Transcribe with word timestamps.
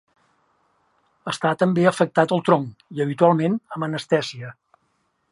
Està 1.31 1.51
també 1.63 1.83
afectat 1.91 2.33
el 2.37 2.41
tronc 2.47 2.81
i 2.99 3.03
habitualment 3.05 3.59
amb 3.77 3.87
anestèsia. 3.89 4.55